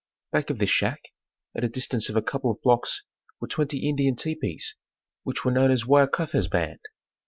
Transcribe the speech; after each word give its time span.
Back 0.31 0.49
of 0.49 0.57
this 0.57 0.71
shack, 0.71 0.99
at 1.55 1.63
a 1.63 1.69
distance 1.69 2.09
of 2.09 2.15
a 2.15 2.23
couple 2.23 2.49
of 2.49 2.59
blocks 2.63 3.03
were 3.39 3.47
twenty 3.47 3.87
Indian 3.87 4.15
tepees, 4.15 4.75
which 5.21 5.45
were 5.45 5.51
known 5.51 5.69
as 5.69 5.85
Wauqaucauthah's 5.85 6.47
Band. 6.47 6.79